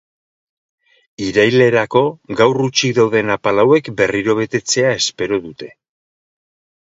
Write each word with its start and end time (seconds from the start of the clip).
Irailerako 1.25 2.01
gaur 2.39 2.63
hutsik 2.63 2.95
dauden 2.99 3.29
apal 3.35 3.63
hauek 3.65 3.91
berriro 3.99 4.37
betetzea 4.41 4.95
espero 5.03 5.39
dute. 5.47 5.69